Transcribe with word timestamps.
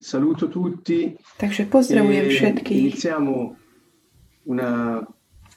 Saluto 0.00 0.48
tutti. 0.48 1.16
Także 1.38 1.66
pozdrawiam 1.66 2.28
wszystkich. 2.28 2.78
Iniziamo 2.78 3.54
una 4.46 5.06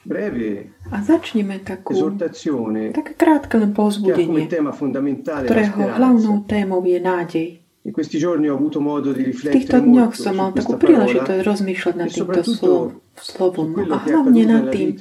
breve 0.06 0.64
A 0.92 1.02
zacznijmy 1.02 1.60
taką 1.60 1.94
esortazione, 1.94 2.92
takie 2.94 3.14
krótkie 3.14 3.68
pozbudzenie, 3.68 4.28
come 4.28 4.48
tema 4.48 4.72
fondamentale 4.72 5.46
którego 5.46 5.78
główną 5.98 6.44
temą 6.44 6.86
jest 6.86 7.04
nadziej. 7.04 7.62
In 7.86 7.94
questi 7.94 8.20
giorni 8.20 8.48
ho 8.48 8.56
avuto 8.56 8.80
modo 8.80 9.14
di 9.14 9.24
riflettere 9.24 9.60
w 9.60 9.62
týchto 9.62 9.82
dňoch 9.82 10.14
som 10.16 10.38
mal 10.38 10.54
takú 10.54 10.78
príležitosť 10.78 11.42
rozmýšľať 11.42 11.96
nad 11.98 12.14
týmto 12.14 12.42
slovom, 12.46 13.02
slovom 13.18 13.74
a 13.90 13.98
hlavne 14.06 14.44
nad 14.46 14.70
tým, 14.70 14.94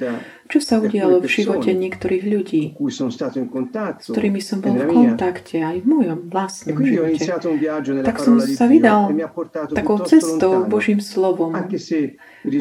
čo 0.51 0.59
sa 0.59 0.83
di 0.83 0.91
udialo 0.91 1.23
v 1.23 1.27
živote 1.31 1.71
niektorých 1.71 2.23
ľudí, 2.27 2.63
s 2.75 4.05
ktorými 4.11 4.43
som 4.43 4.59
e 4.59 4.67
bol 4.67 4.75
v 4.75 4.83
nella 4.83 4.91
mia. 4.91 4.95
kontakte 5.15 5.55
aj 5.63 5.77
v 5.79 5.87
mojom 5.87 6.19
E 6.19 6.27
vlastnom 6.27 6.75
ho 6.75 6.83
živote. 6.83 7.23
Tak 8.03 8.17
som 8.19 8.35
sa 8.43 8.67
vydal 8.67 9.15
e 9.15 9.23
portato 9.31 9.71
takou 9.71 10.03
cestou 10.03 10.67
Božím 10.67 10.99
slovom. 10.99 11.55
A 11.55 11.63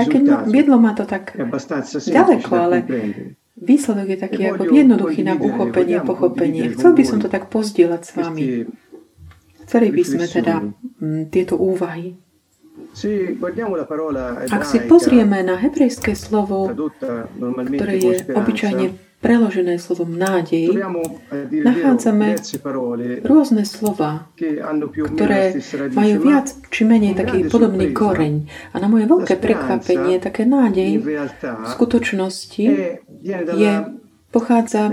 keď 0.06 0.46
viedlo 0.46 0.78
ma 0.78 0.94
to 0.94 1.02
tak 1.02 1.34
ďaleko, 1.34 2.50
ale 2.54 2.76
výsledok 3.58 4.06
je 4.14 4.18
taký 4.22 4.40
E 4.46 4.54
ako 4.54 4.62
jednoduchý 4.70 5.20
na 5.26 5.34
uchopenie, 5.34 5.98
pochopenie. 6.06 6.70
Chcel 6.78 6.94
by 6.94 7.02
som 7.02 7.18
to 7.18 7.26
tak 7.26 7.50
pozdieľať 7.50 8.02
s 8.06 8.10
vami. 8.14 8.70
Chceli 9.66 9.88
by 9.90 10.02
sme 10.06 10.26
teda 10.30 10.54
tieto 11.34 11.58
úvahy. 11.58 12.14
Ak 14.50 14.62
si 14.66 14.78
pozrieme 14.84 15.46
na 15.46 15.54
hebrejské 15.56 16.18
slovo, 16.18 16.66
ktoré 16.70 17.94
je 17.96 18.14
obyčajne 18.34 18.86
preložené 19.20 19.76
slovom 19.76 20.16
nádej, 20.16 20.72
nachádzame 21.52 22.40
rôzne 23.20 23.68
slova, 23.68 24.32
ktoré 24.96 25.60
majú 25.92 26.16
ma 26.16 26.24
viac 26.24 26.46
či 26.72 26.82
menej 26.88 27.12
taký 27.12 27.44
podobný 27.52 27.92
koreň. 27.92 28.48
A 28.72 28.80
na 28.80 28.88
moje 28.88 29.04
veľké 29.04 29.36
prekvapenie, 29.36 30.16
také 30.24 30.48
nádej 30.48 31.04
v 31.04 31.66
skutočnosti 31.68 32.64
je, 33.54 33.72
pochádza, 34.32 34.88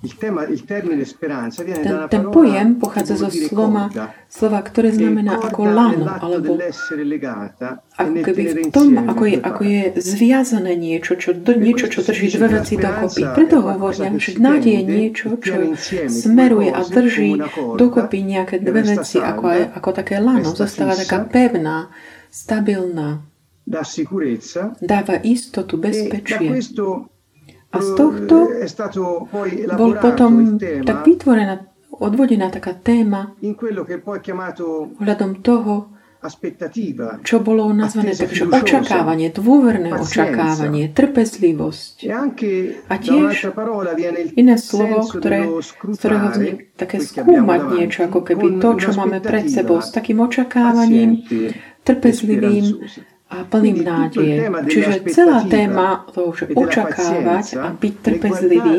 ten, 0.00 1.96
ten 2.08 2.22
pojem 2.32 2.80
pochádza 2.80 3.20
zo 3.20 3.28
dire 3.28 3.52
slova, 4.32 4.60
ktoré 4.64 4.96
znamená 4.96 5.36
ako 5.36 5.60
lano, 5.68 6.08
alebo 6.08 6.56
e 6.56 6.72
ako 8.00 8.14
keby 8.24 8.42
v 8.48 8.72
tom, 8.72 8.96
ako 8.96 9.22
je, 9.28 9.36
ako 9.44 9.62
je 9.68 9.82
zviazané 10.00 10.72
niečo, 10.72 11.20
čo, 11.20 11.36
do, 11.36 11.52
niečo, 11.52 11.92
čo 11.92 12.00
drží 12.00 12.32
dve 12.32 12.48
veci 12.48 12.80
dokopy. 12.80 13.22
Preto 13.36 13.60
hovoria, 13.60 14.08
že 14.16 14.40
nádej 14.40 14.72
je 14.72 14.82
niečo, 14.88 15.26
čo 15.36 15.76
smeruje 16.08 16.72
a 16.72 16.80
drží 16.80 17.36
dokopy 17.76 18.24
nejaké 18.24 18.56
dve 18.56 18.96
veci, 18.96 19.20
ako, 19.20 19.44
aj, 19.52 19.60
ako 19.76 19.88
také 19.92 20.16
lano. 20.16 20.48
Zostáva 20.48 20.96
taká 20.96 21.28
pevná, 21.28 21.92
stabilná, 22.32 23.20
dáva 24.80 25.16
istotu, 25.22 25.76
e 25.76 25.80
bezpečie. 25.80 26.48
A 27.70 27.78
z 27.78 27.88
tohto 27.94 28.36
poi 29.30 29.50
Bol 29.78 29.94
potom 30.02 30.58
tak 30.58 31.06
vytvorená, 31.06 31.70
odvodená 31.94 32.50
taká 32.50 32.74
téma 32.74 33.30
ohľadom 34.98 35.30
toho, 35.38 35.94
čo 37.24 37.40
bolo 37.40 37.72
nazvané 37.72 38.12
takže 38.12 38.44
očakávanie, 38.44 39.32
dôverné 39.32 39.88
očakávanie, 39.96 40.92
trpezlivosť. 40.92 42.04
e 42.04 42.12
A 42.92 42.94
tiež 43.00 43.48
Iné 44.36 44.60
slovo, 44.60 45.00
ktoré, 45.08 45.48
z 45.48 45.70
ktorého 45.96 46.26
vznik, 46.28 46.76
také 46.76 47.00
skúmať 47.00 47.60
niečo, 47.72 48.04
ako 48.04 48.20
keby 48.20 48.60
to, 48.60 48.68
čo 48.76 48.90
máme 48.92 49.24
pred 49.24 49.48
sebou, 49.48 49.80
s 49.80 49.96
takým 49.96 50.20
očakávaním, 50.20 51.24
e 51.24 51.56
trpezlivým. 51.88 52.84
A 53.30 53.46
plným 53.46 53.86
nádeje. 53.86 54.50
Čiže 54.66 55.06
celá 55.14 55.46
téma 55.46 56.02
toho, 56.10 56.34
že 56.34 56.50
očakávať 56.50 57.62
a 57.62 57.70
byť 57.70 57.94
trpezlivý, 58.02 58.78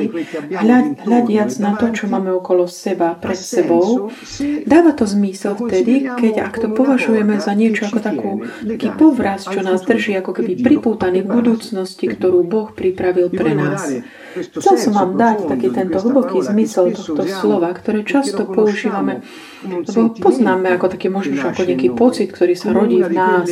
hľad, 0.52 1.08
hľadiac 1.08 1.52
na 1.64 1.80
to, 1.80 1.88
čo 1.96 2.12
máme 2.12 2.36
okolo 2.36 2.68
seba, 2.68 3.16
pred 3.16 3.40
sebou, 3.40 4.12
se 4.28 4.68
Dáva 4.68 4.92
to 4.92 5.08
zmysel 5.08 5.56
vtedy, 5.56 6.03
keď 6.20 6.52
ak 6.52 6.56
to 6.59 6.68
považujeme 6.75 7.40
za 7.40 7.56
niečo 7.56 7.88
ako 7.88 8.00
takú, 8.03 8.31
taký 8.68 8.92
povraz, 9.00 9.48
čo 9.48 9.64
nás 9.64 9.88
drží 9.88 10.20
ako 10.20 10.36
keby 10.36 10.59
pripútaný 10.59 11.24
k 11.24 11.31
budúcnosti, 11.31 12.12
ktorú. 12.12 12.44
Boh 12.44 12.75
pripravil 12.75 13.31
Vi 13.31 13.38
pre 13.40 13.56
nás. 13.56 14.04
Chcel 14.31 14.75
som 14.80 14.94
vám 14.96 15.12
dať 15.19 15.38
taký 15.52 15.68
tento 15.75 16.00
hlboký 16.00 16.40
zmysel 16.40 16.96
tohto 16.96 17.24
slova, 17.28 17.69
ktoré 17.75 18.08
často 18.08 18.47
používame, 18.47 19.25
lebo 19.66 20.16
poznáme 20.16 20.72
ako 20.75 20.88
také 20.88 21.12
možno 21.12 21.36
ako 21.44 21.68
nejaký 21.68 21.92
pocit, 21.92 22.31
ktorý 22.31 22.56
sa 22.56 22.72
rodí 22.72 23.03
v 23.03 23.12
nás, 23.12 23.47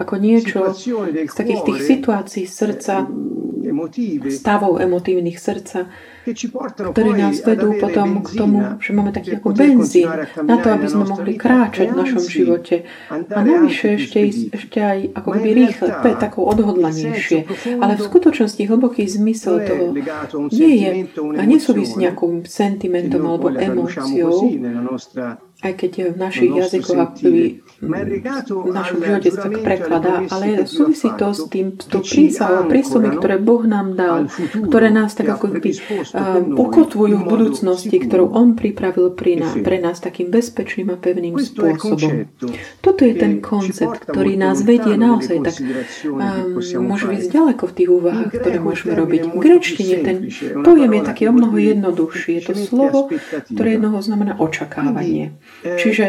ako 0.00 0.14
niečo 0.16 0.72
z 0.72 1.34
takých 1.34 1.62
tých 1.68 1.80
situácií 1.84 2.44
srdca, 2.48 3.04
stavov 4.30 4.78
emotívnych 4.82 5.38
srdca, 5.38 5.88
ktoré 6.94 7.10
nás 7.18 7.42
vedú 7.42 7.74
potom 7.82 8.22
k 8.22 8.28
tomu, 8.38 8.78
že 8.78 8.90
máme 8.94 9.10
taký 9.10 9.42
ako 9.42 9.48
benzín 9.54 10.06
na 10.46 10.56
to, 10.62 10.68
aby 10.70 10.86
sme 10.86 11.04
mohli 11.10 11.34
kráčať 11.34 11.86
e 11.88 11.92
v 11.92 11.96
našom 11.98 12.22
anzi 12.22 12.30
živote. 12.30 12.76
A 13.10 13.38
navyše 13.42 13.98
ešte, 13.98 14.18
ešte 14.54 14.78
aj 14.78 14.98
ako 15.18 15.28
keby 15.34 15.50
rýchle, 15.50 15.88
takou 16.16 16.46
odhodlanejšie. 16.46 17.38
Ale 17.82 17.98
v 17.98 18.02
skutočnosti 18.06 18.62
hlboký 18.62 19.02
zmysel 19.10 19.66
toho 19.66 19.84
nie 20.54 20.74
je 20.78 20.90
a 21.18 21.42
nesúvisí 21.42 21.98
nejakým 21.98 22.46
sentimentom 22.46 23.22
alebo 23.26 23.50
emóciou, 23.50 24.46
aj 25.62 25.72
keď 25.78 25.92
v 26.10 26.16
našich 26.18 26.50
jazykoch 26.50 27.22
legato 27.82 28.62
v 28.62 28.70
našom 28.70 28.98
živote 29.02 29.28
sa 29.30 29.40
tak 29.46 29.54
prekladá, 29.62 30.14
ale 30.30 30.66
súvisí 30.70 31.10
to 31.18 31.34
s 31.34 31.46
tým, 31.50 31.78
s 31.78 31.86
tou 31.86 32.02
prísahou 32.02 32.66
a 32.66 33.10
ktoré 33.18 33.36
Boh 33.42 33.62
nám 33.66 33.98
dal, 33.98 34.30
ktoré 34.70 34.94
nás 34.94 35.14
tak 35.18 35.30
ako 35.34 35.58
noi 35.58 35.72
ukotvujú 36.54 37.14
v 37.22 37.26
budúcnosti, 37.26 37.96
ktorú 37.98 38.30
On 38.34 38.54
pripravil 38.54 39.14
pri 39.14 39.42
nás, 39.42 39.54
fede. 39.58 39.66
pre 39.66 39.76
nás 39.82 39.98
takým 39.98 40.30
bezpečným 40.30 40.94
a 40.94 40.96
pevným 40.98 41.34
spôsobom. 41.38 42.30
Toto 42.78 43.02
je 43.02 43.14
ten 43.18 43.42
koncept, 43.42 44.06
ktorý 44.06 44.38
nás 44.38 44.62
vedie 44.62 44.94
naozaj 44.94 45.42
tak 45.42 45.56
um, 46.06 46.58
possiamo 46.58 46.94
môže 46.94 47.06
ísť 47.10 47.28
ďaleko 47.34 47.62
v 47.66 47.72
tých 47.74 47.88
úvahách, 47.90 48.30
ktoré 48.34 48.58
môžeme 48.62 48.92
robiť. 48.94 49.20
V 49.30 49.34
più 49.42 49.96
ten 50.02 50.16
pojem 50.62 50.90
je 50.98 51.02
taký 51.02 51.22
o 51.30 51.32
mnoho 51.34 51.56
jednoduchší. 51.58 52.30
Je 52.38 52.42
to 52.50 52.54
slovo, 52.54 53.10
ktoré 53.50 53.78
jednoho 53.78 53.98
znamená 53.98 54.38
očakávanie. 54.38 55.34
Eh, 55.64 55.78
Čiže 55.78 56.04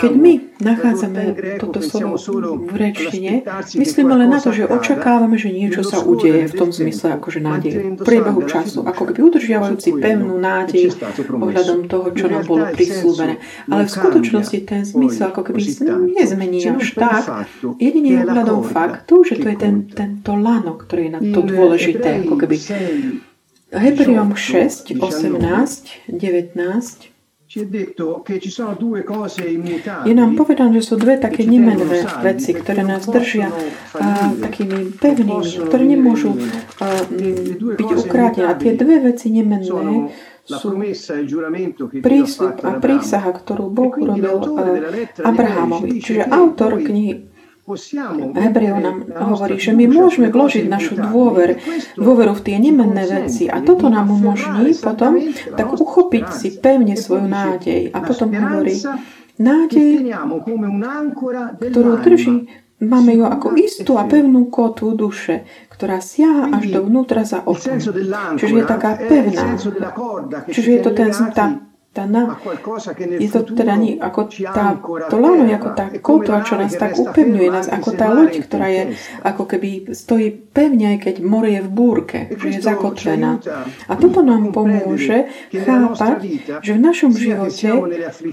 keď 0.00 0.12
my 0.16 0.32
nachádzame 0.64 1.22
toto 1.60 1.84
slovo 1.84 2.16
v 2.56 2.72
rečtine, 2.72 3.44
myslíme 3.76 4.14
len 4.16 4.32
na 4.32 4.40
to, 4.40 4.48
že 4.48 4.64
očakávame, 4.64 5.36
že 5.36 5.52
niečo 5.52 5.84
sa 5.84 6.00
udeje 6.00 6.48
v 6.48 6.54
tom 6.56 6.70
zmysle, 6.72 7.20
akože 7.20 7.44
nádej. 7.44 8.00
V 8.00 8.06
priebehu 8.06 8.48
času, 8.48 8.80
ako 8.86 9.12
keby 9.12 9.20
udržiavajúci 9.20 10.00
pevnú 10.00 10.40
nádej 10.40 10.96
ohľadom 11.28 11.90
toho, 11.90 12.06
čo 12.16 12.26
nám 12.32 12.48
bolo 12.48 12.64
prislúbené. 12.72 13.36
Ale 13.68 13.82
v 13.84 13.90
skutočnosti 13.92 14.58
ten 14.64 14.82
zmysel 14.88 15.34
ako 15.34 15.42
keby 15.52 15.60
nezmení 16.16 16.64
až 16.70 16.96
tak, 16.96 17.22
jedine 17.76 18.24
ohľadom 18.24 18.64
faktu, 18.64 19.14
že 19.26 19.34
to 19.36 19.46
je 19.52 19.56
ten, 19.60 19.74
tento 19.90 20.32
lano, 20.32 20.80
ktoré 20.80 21.10
je 21.10 21.12
na 21.12 21.20
to 21.20 21.40
dôležité, 21.44 22.24
ako 22.24 22.34
keby 22.40 22.56
6, 22.56 23.28
Hebreom 23.70 24.34
6, 24.34 24.98
18, 24.98 24.98
18, 24.98 26.10
19 26.10 27.09
je 30.06 30.14
nám 30.14 30.38
povedané, 30.38 30.70
že 30.78 30.86
sú 30.86 30.94
dve 30.94 31.18
také 31.18 31.42
nemenné 31.42 32.06
veci, 32.22 32.54
ktoré 32.54 32.86
nás 32.86 33.10
držia 33.10 33.50
a, 33.98 34.30
takými 34.38 34.94
pevnými, 34.94 35.66
ktoré 35.66 35.82
nemôžu 35.82 36.38
a, 36.78 37.02
byť 37.74 37.88
ukrátené. 38.06 38.46
A 38.46 38.54
tie 38.54 38.78
dve 38.78 39.02
veci 39.02 39.34
nemenné 39.34 39.66
sú 40.46 40.78
e 40.78 40.94
prísľub 42.02 42.62
a 42.62 42.70
prísaha, 42.78 43.30
ktorú 43.34 43.70
Boh 43.70 43.94
E 43.98 44.02
urobil 44.02 44.34
Abrahamovi. 45.22 45.98
Čiže 45.98 46.22
autor 46.26 46.78
knihy 46.78 47.29
Hebrejov 48.34 48.78
nám 48.80 48.96
hovorí, 49.30 49.60
že 49.60 49.76
my 49.76 49.84
môžeme 49.86 50.32
vložiť 50.32 50.64
našu 50.66 50.96
dôver, 50.96 51.60
dôveru 51.94 52.32
v 52.34 52.42
tie 52.42 52.56
nemenné 52.56 53.04
veci 53.06 53.46
a 53.46 53.60
toto 53.60 53.92
nám 53.92 54.08
umožní 54.10 54.72
potom 54.80 55.20
tak 55.54 55.68
uchopiť 55.68 56.26
si 56.32 56.48
pevne 56.56 56.96
svoju 56.96 57.26
nádej. 57.28 57.82
A 57.92 57.98
potom 58.00 58.32
hovorí, 58.32 58.80
nádej, 59.36 60.08
ktorú 61.60 61.92
drží, 62.00 62.48
máme 62.80 63.12
ju 63.12 63.24
ako 63.28 63.48
istú 63.60 64.00
a 64.00 64.08
pevnú 64.08 64.48
kotu 64.48 64.96
duše, 64.96 65.44
ktorá 65.68 66.00
siaha 66.00 66.48
až 66.56 66.70
Quindi 66.70 66.76
dovnútra 66.76 67.22
za 67.28 67.44
okom. 67.44 67.76
Čiže 68.40 68.54
je 68.56 68.64
taká 68.64 68.96
pevná. 68.96 69.56
Čiže 70.48 70.70
je 70.76 70.80
to 70.80 70.90
ten, 70.96 71.10
tá 71.32 71.69
tá 71.90 72.06
na, 72.06 72.38
je 73.18 73.26
to 73.34 73.42
teda 73.50 73.74
nie, 73.74 73.98
ako 73.98 74.30
tá, 74.30 74.78
to 75.10 75.16
lano 75.18 75.42
ako 75.50 75.68
tá 75.74 75.90
kotva, 75.98 76.46
čo 76.46 76.54
nás 76.54 76.70
tak 76.78 76.94
upevňuje, 76.94 77.50
nás 77.50 77.66
ako 77.66 77.90
tá 77.98 78.06
loď, 78.14 78.46
ktorá 78.46 78.70
je 78.70 78.82
ako 79.26 79.42
keby 79.50 79.90
stojí 79.90 80.30
pevne, 80.30 80.94
aj 80.94 80.98
keď 81.10 81.14
more 81.18 81.50
je 81.50 81.58
v 81.58 81.70
búrke, 81.74 82.18
že 82.30 82.46
je 82.46 82.60
zakotvená. 82.62 83.42
A 83.90 83.98
toto 83.98 84.22
nám 84.22 84.54
pomôže 84.54 85.34
chápať, 85.50 86.46
že 86.62 86.78
v 86.78 86.80
našom 86.80 87.10
živote, 87.10 87.74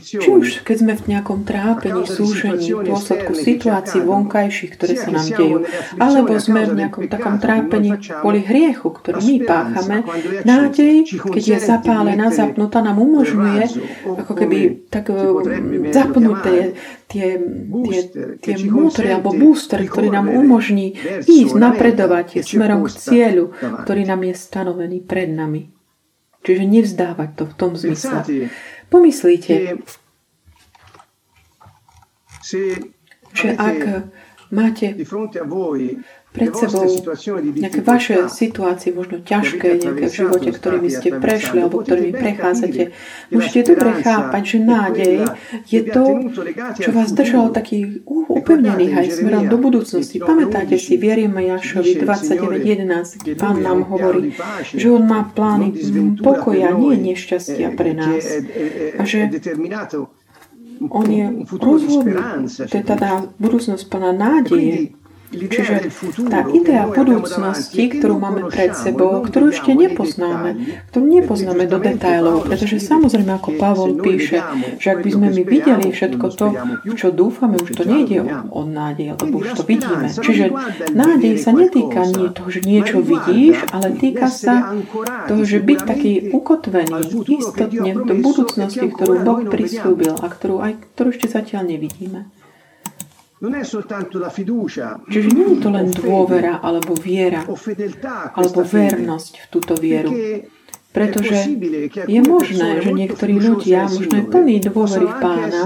či 0.06 0.28
už 0.30 0.62
keď 0.62 0.76
sme 0.78 0.94
v 0.94 1.04
nejakom 1.18 1.42
trápení, 1.42 2.06
súžení, 2.06 2.78
v 2.78 2.94
dôsledku 2.94 3.34
situácií 3.34 4.06
vonkajších, 4.06 4.78
ktoré 4.78 4.94
sa 5.02 5.10
nám 5.10 5.34
dejú, 5.34 5.66
alebo 5.98 6.38
sme 6.38 6.62
v 6.62 6.86
nejakom 6.86 7.10
takom 7.10 7.42
trápení 7.42 7.98
kvôli 8.22 8.46
hriechu, 8.46 8.94
ktorý 8.94 9.18
my 9.18 9.38
páchame, 9.50 9.98
nádej, 10.46 11.10
keď 11.10 11.44
je 11.44 11.58
zapálená, 11.58 12.30
zapnutá, 12.30 12.86
nám 12.86 13.02
umožňuje 13.02 13.47
umožňuje 13.48 14.20
ako 14.20 14.34
keby 14.36 14.58
tak 14.92 15.12
eh, 15.14 15.94
zapnúť 15.94 16.38
tie, 16.44 16.60
tie, 17.08 17.28
tie, 17.88 18.00
tie 18.44 18.54
motory 18.68 19.08
alebo 19.16 19.32
booster, 19.32 19.80
ktorý 19.84 20.12
nám 20.12 20.28
umožní 20.28 20.98
ísť, 21.24 21.54
napredovať 21.56 22.44
smerom 22.44 22.84
k 22.86 22.90
cieľu, 22.92 23.56
ktorý 23.56 24.04
nám 24.04 24.28
je 24.28 24.34
stanovený 24.36 24.98
pred 25.08 25.32
nami. 25.32 25.72
Čiže 26.44 26.64
nevzdávať 26.64 27.30
to 27.36 27.44
v 27.44 27.54
tom 27.60 27.72
zmysle. 27.76 28.24
Pomyslíte, 28.88 29.84
že 33.36 33.48
ak 33.60 34.08
máte 34.52 34.96
pred 36.38 36.54
sebou 36.54 36.86
nejaké 37.58 37.82
vaše 37.82 38.30
situácie, 38.30 38.94
možno 38.94 39.26
ťažké 39.26 39.82
nejaké 39.82 40.06
v 40.06 40.14
živote, 40.14 40.50
ktorými 40.54 40.90
ste 40.94 41.10
prešli 41.18 41.66
alebo 41.66 41.82
ktorými 41.82 42.14
prechádzate, 42.14 42.94
môžete 43.34 43.74
dobre 43.74 44.06
chápať, 44.06 44.44
že 44.46 44.58
nádej 44.62 45.14
je 45.66 45.82
to, 45.90 46.04
čo 46.78 46.90
vás 46.94 47.10
držalo 47.10 47.50
taký 47.50 48.06
upevnených 48.06 48.94
aj 48.94 49.08
smerom 49.18 49.50
do 49.50 49.58
budúcnosti. 49.58 50.22
Pamätáte 50.22 50.78
si, 50.78 51.02
v 51.02 51.18
Jašovi 51.18 51.98
29.11, 52.06 53.34
pán 53.40 53.66
nám 53.66 53.90
hovorí, 53.90 54.38
že 54.70 54.94
on 54.94 55.10
má 55.10 55.26
plány 55.26 55.74
pokoja, 56.22 56.78
nie 56.78 56.94
nešťastia 57.14 57.74
pre 57.74 57.98
nás. 57.98 58.22
A 59.00 59.02
že 59.02 59.34
on 60.94 61.08
je 61.10 61.26
rozhodnutý, 61.58 62.46
to 62.70 62.76
je 62.78 62.86
teda 62.86 63.34
budúcnosť 63.42 63.84
plná 63.90 64.12
nádeje, 64.14 64.94
Čiže 65.28 65.92
tá 66.32 66.48
idea 66.48 66.88
budúcnosti, 66.88 67.84
ktorú 67.92 68.16
máme 68.16 68.42
pred 68.48 68.72
sebou, 68.72 69.20
ktorú 69.28 69.52
ešte 69.52 69.76
nepoznáme, 69.76 70.80
ktorú 70.88 71.04
nepoznáme 71.04 71.68
do 71.68 71.84
detailov, 71.84 72.48
pretože 72.48 72.80
samozrejme, 72.80 73.36
ako 73.36 73.60
Pavol 73.60 74.00
píše, 74.00 74.40
že 74.80 74.88
ak 74.96 75.04
by 75.04 75.10
sme 75.12 75.28
my 75.36 75.44
videli 75.44 75.92
všetko 75.92 76.26
to, 76.32 76.48
v 76.88 76.94
čo 76.96 77.12
dúfame, 77.12 77.60
už 77.60 77.76
to 77.76 77.84
nejde 77.84 78.24
o 78.56 78.62
nádej, 78.64 79.20
lebo 79.20 79.44
už 79.44 79.60
to 79.60 79.64
vidíme. 79.68 80.08
Čiže 80.08 80.46
nádej 80.96 81.34
sa 81.44 81.52
netýka 81.52 82.08
nie 82.08 82.32
toho, 82.32 82.48
že 82.48 82.62
niečo 82.64 83.04
vidíš, 83.04 83.68
ale 83.76 84.00
týka 84.00 84.32
sa 84.32 84.80
toho, 85.28 85.44
že 85.44 85.60
byť 85.60 85.80
taký 85.84 86.12
ukotvený 86.32 87.04
istotne 87.28 87.92
do 88.00 88.14
budúcnosti, 88.16 88.88
ktorú 88.88 89.28
Boh 89.28 89.44
prislúbil 89.44 90.16
a 90.16 90.28
ktorú, 90.32 90.64
aj, 90.64 90.74
ktorú 90.96 91.08
ešte 91.12 91.28
zatiaľ 91.28 91.68
nevidíme. 91.68 92.37
Čiže 95.06 95.30
nie 95.30 95.46
je 95.54 95.58
to 95.62 95.70
len 95.70 95.88
dôvera 95.94 96.58
alebo 96.58 96.98
viera 96.98 97.46
alebo 98.34 98.60
vernosť 98.66 99.34
v 99.38 99.46
túto 99.54 99.74
vieru. 99.78 100.10
Pretože 100.88 101.46
je 102.10 102.22
možné, 102.26 102.82
že 102.82 102.90
niektorí 102.90 103.38
ľudia, 103.38 103.86
možno 103.86 104.18
aj 104.18 104.26
plní 104.34 104.58
dôvery 104.66 105.06
v 105.06 105.16
pána, 105.22 105.62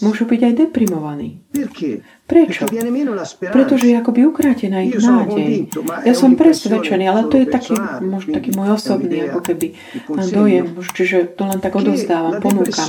môžu 0.00 0.24
byť 0.24 0.40
aj 0.40 0.52
deprimovaní. 0.56 1.44
Prečo? 2.30 2.70
Pretože 3.50 3.90
je 3.90 3.96
akoby 3.98 4.20
ukrátená 4.22 4.86
ich 4.86 4.94
nádej. 5.02 5.66
Ja 6.06 6.14
som 6.14 6.38
presvedčený, 6.38 7.10
ale 7.10 7.26
to 7.26 7.42
je 7.42 7.46
taký, 7.50 7.74
možno 7.98 8.38
taký 8.38 8.54
môj 8.54 8.78
osobný 8.78 9.26
ako 9.26 9.40
keby 9.42 9.74
dojem, 10.30 10.78
čiže 10.94 11.34
to 11.34 11.50
len 11.50 11.58
tak 11.58 11.74
odozdávam, 11.74 12.38
ponúkam. 12.38 12.86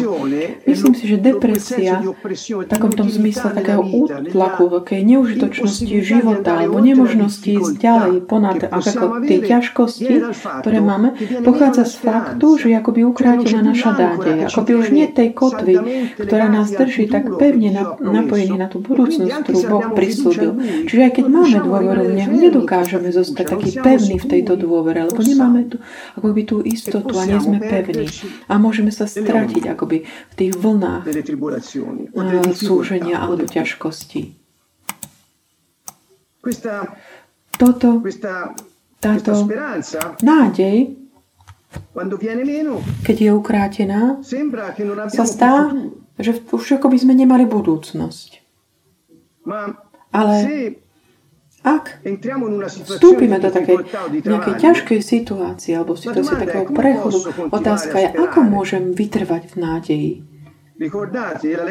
Myslím 0.70 0.94
si, 0.94 1.10
že 1.10 1.18
depresia 1.18 2.06
v 2.06 2.70
takom 2.70 2.94
tom 2.94 3.10
zmysle 3.10 3.50
takého 3.58 3.82
útlaku, 3.82 4.70
takej 4.86 5.02
neužitočnosti 5.10 5.96
života 6.06 6.62
alebo 6.62 6.78
nemožnosti 6.78 7.50
ísť 7.50 7.74
ďalej 7.82 8.14
ponad 8.30 8.62
ako 8.62 9.26
tie 9.26 9.42
ťažkosti, 9.42 10.14
ktoré 10.62 10.86
máme, 10.86 11.18
pochádza 11.42 11.90
z 11.90 11.98
faktu, 11.98 12.62
že 12.62 12.66
je 12.70 12.76
akoby 12.78 13.02
ukrátená 13.10 13.66
naša 13.66 13.98
nádej. 13.98 14.54
Akoby 14.54 14.72
už 14.78 14.94
nie 14.94 15.10
tej 15.10 15.34
kotvy, 15.34 15.76
ktorá 16.22 16.46
nás 16.46 16.70
drží 16.70 17.10
tak 17.10 17.26
pevne 17.42 17.74
napojený 17.98 18.62
na 18.62 18.70
tú 18.70 18.78
budúcnosť, 18.84 19.31
ktorú 19.40 19.60
Boh 19.72 19.88
prislúbil. 19.96 20.52
Čiže 20.92 21.02
aj 21.08 21.14
keď 21.16 21.26
máme 21.32 21.58
dôveru 21.64 22.02
v 22.12 22.14
Neho, 22.20 22.36
nedokážeme 22.36 23.08
zostať 23.08 23.56
taký 23.56 23.72
pevný 23.80 24.20
v 24.20 24.28
tejto 24.28 24.60
dôvere, 24.60 25.08
lebo 25.08 25.24
nemáme 25.24 25.72
tu 25.72 25.80
akoby 26.20 26.42
tú 26.44 26.60
istotu 26.60 27.16
a 27.16 27.24
nie 27.24 27.40
sme 27.40 27.64
pevní. 27.64 28.12
A 28.52 28.60
môžeme 28.60 28.92
sa 28.92 29.08
stratiť 29.08 29.72
akoby 29.72 30.04
v 30.04 30.34
tých 30.36 30.52
vlnách 30.60 31.08
súženia 32.58 33.24
alebo 33.24 33.48
ťažkostí. 33.48 34.36
Toto, 37.56 38.02
táto 38.98 39.34
nádej, 40.26 40.98
keď 43.06 43.18
je 43.22 43.32
ukrátená, 43.32 44.18
sa 45.14 45.26
stá, 45.30 45.70
že 46.18 46.42
už 46.50 46.82
ako 46.82 46.90
by 46.90 46.98
sme 46.98 47.14
nemali 47.14 47.46
budúcnosť. 47.46 48.41
Ale 50.12 50.36
ak 51.62 52.02
vstúpime 52.90 53.38
do 53.38 53.54
takej 53.54 53.86
nejakej 54.26 54.56
ťažkej 54.58 55.00
situácie 55.06 55.78
alebo 55.78 55.94
situácie 55.94 56.34
takého 56.34 56.66
prechodu, 56.74 57.22
otázka 57.54 57.96
je, 58.02 58.10
ako 58.18 58.40
môžem 58.42 58.98
vytrvať 58.98 59.54
v 59.54 59.56
nádeji. 59.62 60.14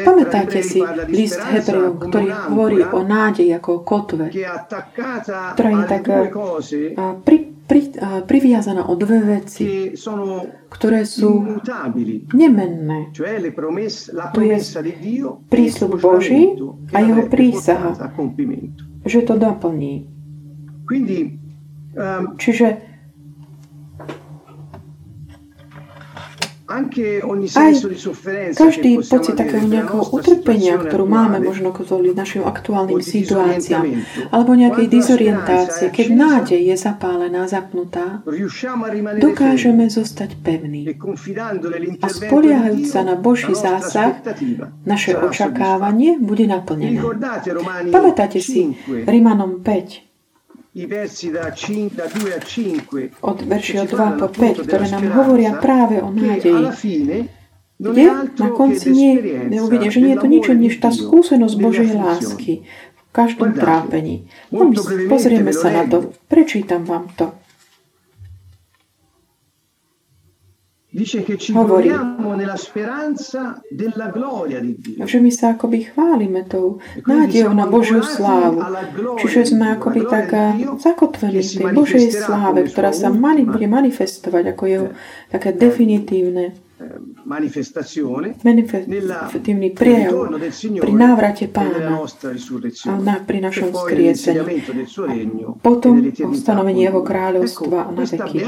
Pamätáte 0.05 0.63
si 0.63 0.79
list 1.11 1.41
Hebrejov, 1.41 1.99
ktorý 1.99 2.27
hovorí 2.31 2.79
o 2.79 3.03
nádeji 3.03 3.51
ako 3.51 3.69
o 3.75 3.81
kotve, 3.83 4.31
ktorá 4.31 5.69
je 5.75 5.83
tak 5.83 6.03
pri, 7.27 7.37
pri, 7.67 7.81
priviazaná 8.23 8.87
o 8.87 8.95
dve 8.95 9.19
veci, 9.41 9.91
ktoré 10.71 11.03
sú 11.03 11.59
nemenné. 12.31 13.11
To 14.31 14.39
je 14.39 14.57
prísľub 15.51 15.91
Boží 15.99 16.55
a 16.95 16.97
jeho 17.03 17.23
prísaha, 17.27 17.91
že 19.03 19.19
to 19.27 19.33
doplní. 19.35 20.07
Ehm, 21.91 22.39
Čiže 22.39 22.90
Aj 26.71 27.73
každý 28.55 29.03
pocit 29.03 29.35
takého 29.35 29.65
nejakého 29.67 30.03
utrpenia, 30.11 30.79
ktorú 30.79 31.05
máme 31.07 31.43
možno 31.43 31.75
kvôli 31.75 32.15
našim 32.15 32.47
aktuálnym 32.47 33.03
situáciám, 33.03 33.83
alebo 34.31 34.55
nejakej 34.55 34.87
dizorientácie, 34.87 35.91
keď 35.91 36.07
nádej 36.11 36.61
je 36.71 36.75
zapálená, 36.79 37.47
zapnutá, 37.47 38.23
dokážeme 39.19 39.91
zostať 39.91 40.39
pevní. 40.39 40.87
E 40.87 40.95
A 42.01 42.07
spoliehajúc 42.07 42.85
sa 42.87 43.01
na 43.03 43.15
Boží 43.19 43.51
zásah, 43.51 44.21
naše 44.87 45.15
očakávanie 45.17 46.17
bude 46.19 46.47
naplnené. 46.47 47.01
Pamätáte 47.91 48.39
si 48.39 48.75
Rimanom 48.87 49.59
5, 49.63 50.10
od 53.21 53.39
verši 53.43 53.75
od 53.83 53.89
2 53.91 54.19
po 54.23 54.27
5, 54.31 54.63
ktoré 54.63 54.85
nám 54.87 55.05
hovoria 55.19 55.51
práve 55.59 55.99
o 55.99 56.07
nádeji. 56.07 57.27
Kde 57.81 58.05
na 58.37 58.49
konci 58.53 58.93
nie, 58.93 59.11
neuvidia, 59.49 59.89
že 59.89 59.99
nie 60.05 60.13
je 60.13 60.21
to 60.21 60.29
nič 60.29 60.45
než 60.53 60.77
tá 60.79 60.93
skúsenosť 60.93 61.55
Božej 61.57 61.91
lásky 61.97 62.63
v 62.95 63.01
každom 63.11 63.57
trápení. 63.57 64.29
No, 64.53 64.71
pozrieme 65.11 65.51
sa 65.51 65.73
na 65.73 65.83
to. 65.89 66.15
Prečítam 66.29 66.87
vám 66.87 67.09
to. 67.19 67.35
Hovorí, 71.55 71.87
že 75.07 75.17
my 75.23 75.31
sa 75.31 75.55
akoby 75.55 75.87
chválime 75.87 76.43
tou 76.43 76.83
e 76.99 77.07
nádejou 77.07 77.55
na 77.55 77.63
Božiu 77.63 78.03
slávu. 78.03 78.59
Čiže 79.23 79.55
sme 79.55 79.71
akoby 79.79 80.03
tak 80.11 80.35
zakotvení 80.83 81.39
v 81.39 81.51
tej 81.63 81.67
Božej 81.71 82.05
sláve, 82.11 82.67
ktorá 82.67 82.91
sa 82.91 83.07
mani, 83.07 83.47
bude 83.47 83.71
manifestovať 83.71 84.43
ako 84.51 84.63
jeho 84.67 84.87
také 85.31 85.55
definitívne 85.55 86.59
manifestatívny 87.31 89.71
prejav 89.71 90.35
pri 90.83 90.91
návrate 90.91 91.47
pána 91.47 92.03
a 92.85 92.91
na, 92.99 93.23
pri 93.23 93.39
našom 93.39 93.71
skriesení. 93.71 94.59
Potom 95.63 96.11
ustanovenie 96.11 96.91
jeho 96.91 96.99
kráľovstva 96.99 97.95
na 97.95 98.03
veky. 98.03 98.43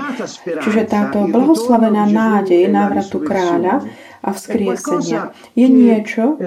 Čiže 0.60 0.84
táto 0.84 1.32
blahoslavená 1.32 2.12
nádej 2.12 2.68
návratu 2.68 3.24
kráľa 3.24 3.88
a 4.24 4.32
vzkriesenia. 4.32 5.36
Je 5.52 5.68
niečo, 5.68 6.40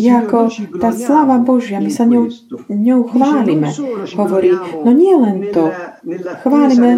ako 0.00 0.38
tá 0.80 0.90
sláva 0.96 1.36
Božia, 1.44 1.76
my 1.76 1.92
sa 1.92 2.08
ňou, 2.08 2.32
ňou 2.72 3.00
chválime. 3.12 3.68
Hovorí, 4.16 4.56
no 4.56 4.90
nie 4.96 5.12
len 5.12 5.52
to, 5.52 5.68
chválime, 6.42 6.90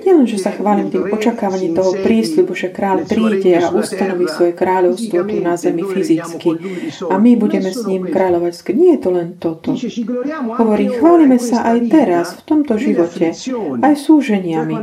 nie 0.00 0.12
len, 0.16 0.26
že 0.26 0.38
sa 0.40 0.50
chválim 0.56 0.88
tým 0.88 1.04
očakávaním 1.12 1.76
toho 1.76 1.92
prísľubu, 2.00 2.52
že 2.56 2.68
kráľ 2.72 3.04
príde 3.04 3.52
a 3.60 3.68
ustanoví 3.72 4.26
svoje 4.28 4.52
kráľovstvo 4.56 5.24
tu 5.28 5.36
na 5.40 5.54
zemi 5.60 5.84
fyzicky 5.84 6.50
a 7.08 7.14
my 7.20 7.32
budeme 7.36 7.70
s 7.70 7.84
ním 7.84 8.08
kráľovať. 8.08 8.52
Nie 8.72 8.96
je 8.96 9.00
to 9.00 9.10
len 9.12 9.28
toto. 9.36 9.76
Hovorí, 10.56 10.88
chválime 10.88 11.36
sa 11.36 11.68
aj 11.68 11.78
teraz, 11.88 12.26
v 12.40 12.42
tomto 12.48 12.74
živote, 12.80 13.36
aj 13.80 13.94
súženiami. 13.96 14.74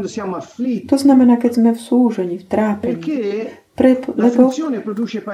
To 0.85 0.95
znamená, 0.97 1.41
keď 1.41 1.51
sme 1.57 1.71
v 1.73 1.81
súžení, 1.81 2.35
v 2.41 2.45
trápení. 2.45 3.01
Pre, 3.77 3.93
lebo 4.17 4.49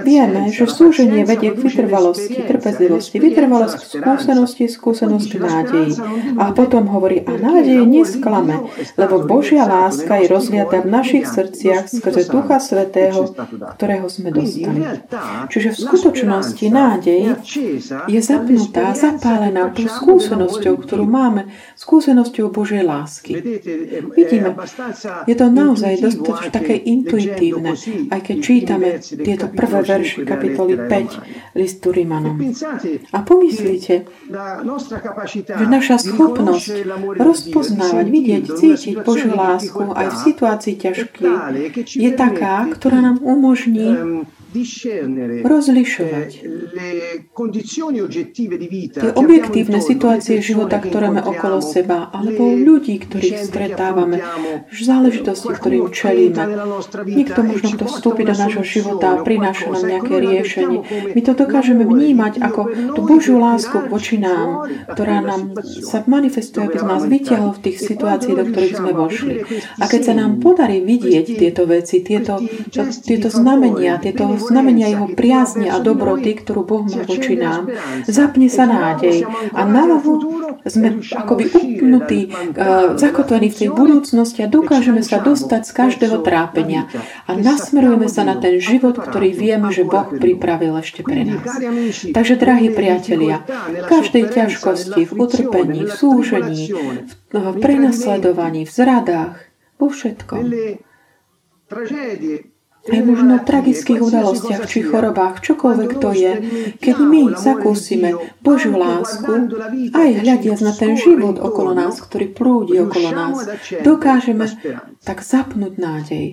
vieme, 0.03 0.51
že 0.51 0.67
súženie 0.67 1.23
vedie 1.23 1.55
k 1.55 1.63
vytrvalosti, 1.63 2.43
trpezlivosti, 2.43 3.15
vytrvalosť 3.15 3.75
k 3.79 3.83
skúsenosti, 4.03 4.63
skúsenosť 4.67 5.29
k 5.31 5.39
nádeji. 5.39 5.91
A 6.35 6.51
potom 6.51 6.91
hovorí, 6.91 7.23
a 7.23 7.39
nádej 7.39 7.87
nesklame, 7.87 8.67
lebo 8.99 9.23
Božia 9.23 9.63
láska 9.63 10.19
je 10.19 10.27
rozliata 10.27 10.83
v 10.83 10.91
našich 10.91 11.23
srdciach 11.23 11.87
skrze 11.87 12.27
Ducha 12.27 12.59
Svetého, 12.59 13.31
ktorého 13.79 14.11
sme 14.11 14.35
dostali. 14.35 14.91
Čiže 15.47 15.71
v 15.71 15.77
skutočnosti 15.87 16.65
nádej 16.67 17.39
je 18.11 18.19
zapnutá, 18.19 18.91
zapálená 18.91 19.71
tou 19.71 19.87
skúsenosťou, 19.87 20.83
ktorú 20.83 21.07
máme, 21.07 21.47
skúsenosťou 21.79 22.51
Božej 22.51 22.83
lásky. 22.83 23.39
Vidíme, 24.11 24.59
je 25.31 25.35
to 25.39 25.47
naozaj 25.47 26.03
dosť 26.03 26.51
také 26.51 26.75
intuitívne, 26.75 27.79
aj 28.11 28.19
keď 28.19 28.32
keď 28.33 28.41
čítame 28.41 28.89
tieto 28.97 29.45
prvé 29.53 29.85
verše 29.85 30.25
kapitoly 30.25 30.89
5 30.89 31.53
listu 31.53 31.93
Rimanom. 31.93 32.41
A 33.13 33.21
pomyslíte, 33.21 34.09
že 35.53 35.65
naša 35.69 36.01
schopnosť 36.01 36.89
rozpoznávať, 37.21 38.05
vidieť, 38.09 38.43
cítiť 38.57 38.95
Božiu 39.05 39.37
lásku 39.37 39.85
aj 39.93 40.07
v 40.09 40.17
situácii 40.25 40.75
ťažkej 40.81 41.35
je 41.85 42.11
taká, 42.17 42.65
ktorá 42.73 43.05
nám 43.05 43.21
umožní 43.21 44.25
rozlišovať 45.43 46.29
tie 48.93 49.09
objektívne 49.17 49.79
situácie 49.81 50.37
života, 50.39 50.77
ktoré 50.77 51.09
máme 51.09 51.25
okolo 51.25 51.59
seba, 51.59 52.13
alebo 52.13 52.53
ľudí, 52.53 53.01
ktorých 53.01 53.37
stretávame, 53.49 54.21
záležitosti, 54.69 55.49
ktorým 55.49 55.89
čelíme. 55.89 56.43
Niekto 57.07 57.39
možno, 57.41 57.67
kto 57.73 57.83
vstúpi 57.89 58.23
do 58.27 58.35
nášho 58.35 58.61
života 58.61 59.17
a 59.17 59.21
prináša 59.25 59.73
nám 59.73 59.83
nejaké 59.89 60.15
riešenie. 60.21 60.79
My 61.17 61.21
to 61.25 61.33
dokážeme 61.33 61.83
vnímať 61.87 62.43
ako 62.43 62.61
tú 62.93 63.01
Božiu 63.05 63.41
lásku 63.41 63.89
voči 63.89 64.21
nám, 64.21 64.69
ktorá 64.93 65.23
nám 65.23 65.57
sa 65.63 66.05
manifestuje, 66.05 66.69
aby 66.69 66.77
nás 66.83 67.03
vytiahol 67.07 67.55
v 67.57 67.63
tých 67.69 67.77
situáciách, 67.81 68.37
do 68.37 68.45
ktorých 68.51 68.75
sme 68.77 68.91
vošli. 68.93 69.33
A 69.81 69.85
keď 69.89 70.01
sa 70.03 70.13
nám 70.13 70.37
podarí 70.43 70.83
vidieť 70.83 71.25
tieto 71.39 71.65
veci, 71.65 72.05
tieto, 72.05 72.37
tieto 73.03 73.27
znamenia, 73.31 73.97
tieto 73.97 74.29
znamenia 74.43 74.91
jeho 74.91 75.07
priazne 75.11 75.71
a 75.71 75.79
dobroty, 75.79 76.35
ktorú 76.35 76.67
Boh 76.67 76.83
má 76.83 77.07
voči 77.07 77.39
nám, 77.39 77.71
zapne 78.05 78.51
sa 78.51 78.67
nádej 78.67 79.23
a 79.55 79.61
na 79.63 79.83
sme 80.63 81.03
akoby 81.03 81.43
upnutí, 81.51 82.31
uh, 82.31 82.95
zakotvení 82.95 83.51
v 83.51 83.57
tej 83.63 83.69
budúcnosti 83.71 84.43
a 84.43 84.51
dokážeme 84.51 85.03
sa 85.03 85.19
dostať 85.19 85.61
z 85.67 85.71
každého 85.71 86.17
trápenia 86.23 86.87
a 87.27 87.35
nasmerujeme 87.35 88.07
sa 88.07 88.23
na 88.23 88.39
ten 88.39 88.59
život, 88.63 88.95
ktorý 88.95 89.35
vieme, 89.35 89.69
že 89.71 89.83
Boh 89.83 90.07
pripravil 90.07 90.79
ešte 90.79 91.03
pre 91.03 91.27
nás. 91.27 91.43
Takže, 92.15 92.39
drahí 92.39 92.71
priatelia, 92.71 93.43
v 93.69 93.85
každej 93.87 94.31
ťažkosti, 94.31 95.01
v 95.07 95.11
utrpení, 95.19 95.79
v 95.87 95.91
súžení, 95.91 96.71
v 97.31 97.55
prenasledovaní, 97.59 98.63
v 98.63 98.71
zradách, 98.71 99.35
vo 99.77 99.87
všetkom 99.91 100.43
aj 102.83 102.99
možno 103.07 103.39
tragických 103.39 104.03
udalostiach 104.03 104.67
či 104.67 104.83
chorobách, 104.83 105.39
čokoľvek 105.39 105.91
to 106.03 106.09
je, 106.11 106.31
keď 106.83 106.95
my 106.99 107.31
zakúsime 107.31 108.11
Božiu 108.43 108.75
lásku, 108.75 109.55
aj 109.95 110.09
hľadiac 110.19 110.59
na 110.59 110.75
ten 110.75 110.99
život 110.99 111.39
okolo 111.39 111.71
nás, 111.71 112.03
ktorý 112.03 112.35
prúdi 112.35 112.75
okolo 112.83 113.09
nás, 113.15 113.47
dokážeme 113.87 114.51
tak 114.99 115.23
zapnúť 115.23 115.73
nádej, 115.79 116.25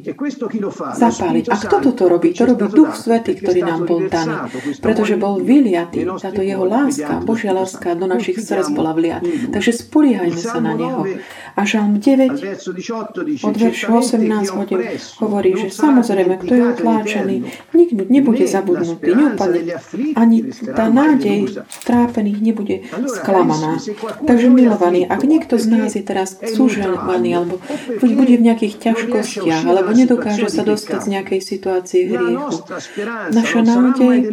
zapáliť. 0.98 1.54
A 1.54 1.56
kto 1.58 1.76
toto 1.86 2.10
robí? 2.10 2.34
To 2.34 2.50
robí 2.50 2.66
Duch 2.66 2.98
Svetý, 2.98 3.38
ktorý 3.38 3.62
nám 3.62 3.86
bol 3.86 4.10
daný, 4.10 4.50
pretože 4.82 5.14
bol 5.14 5.38
vyliatý. 5.38 6.02
Táto 6.18 6.42
jeho 6.42 6.66
láska, 6.66 7.22
Božia 7.22 7.54
láska 7.54 7.94
do 7.94 8.10
našich 8.10 8.42
srdc 8.42 8.74
bola 8.74 8.90
vliat. 8.90 9.22
Takže 9.54 9.70
spoliehajme 9.70 10.38
sa 10.38 10.58
na 10.58 10.74
Neho. 10.74 11.06
A 11.54 11.62
Žalm 11.62 12.02
9 12.02 12.42
od 13.42 13.54
veršu 13.54 13.90
18 13.90 14.58
hodín 14.58 14.80
hovorí, 15.18 15.54
že 15.54 15.68
samozrejme, 15.70 16.39
kto 16.40 16.52
je 16.56 16.62
utláčený, 16.74 17.36
nikto 17.76 18.02
nebude 18.08 18.44
zabudnutý, 18.48 19.12
neupadne. 19.12 19.60
Ani 20.16 20.50
tá 20.74 20.88
nádej 20.88 21.62
strápených 21.68 22.38
nebude 22.40 22.76
sklamaná. 23.06 23.76
Takže 24.24 24.48
milovaný, 24.48 25.04
ak 25.04 25.20
niekto 25.24 25.60
z 25.60 25.66
nás 25.68 25.92
je 25.94 26.02
teraz 26.02 26.40
súžený, 26.40 26.96
alebo 27.36 27.60
bude 28.00 28.34
v 28.36 28.42
nejakých 28.42 28.90
ťažkostiach, 28.90 29.62
alebo 29.68 29.92
nedokáže 29.92 30.48
sa 30.48 30.64
dostať 30.64 30.98
z 31.04 31.08
nejakej 31.18 31.40
situácie 31.44 32.00
hriechu, 32.08 32.64
naša 33.30 33.60
nádej 33.60 34.32